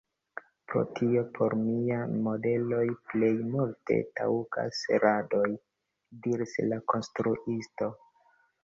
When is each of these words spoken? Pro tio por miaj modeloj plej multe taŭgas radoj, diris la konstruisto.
Pro 0.71 0.81
tio 0.99 1.21
por 1.35 1.55
miaj 1.65 1.99
modeloj 2.29 2.81
plej 3.11 3.31
multe 3.53 4.01
taŭgas 4.21 4.83
radoj, 5.07 5.47
diris 6.27 6.61
la 6.73 6.83
konstruisto. 6.95 7.97